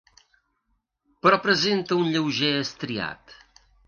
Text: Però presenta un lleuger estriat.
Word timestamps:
Però 1.25 1.37
presenta 1.43 1.99
un 2.05 2.09
lleuger 2.15 2.51
estriat. 2.63 3.37